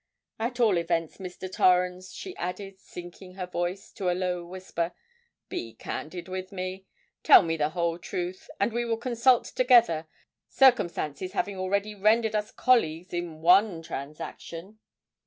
At 0.39 0.59
all 0.59 0.77
events, 0.79 1.17
Mr. 1.17 1.47
Torrens," 1.47 2.11
she 2.11 2.35
added, 2.37 2.79
sinking 2.79 3.35
her 3.35 3.45
voice 3.45 3.91
to 3.91 4.09
a 4.09 4.17
low 4.17 4.43
whisper, 4.43 4.93
"be 5.47 5.75
candid 5.75 6.27
with 6.27 6.51
me—tell 6.51 7.43
me 7.43 7.55
the 7.55 7.69
whole 7.69 7.99
truth—and 7.99 8.73
we 8.73 8.83
will 8.83 8.97
consult 8.97 9.45
together, 9.45 10.07
circumstances 10.49 11.33
having 11.33 11.55
already 11.57 11.93
rendered 11.93 12.33
us 12.33 12.49
colleagues 12.49 13.13
in 13.13 13.41
one 13.43 13.83
transaction." 13.83 14.79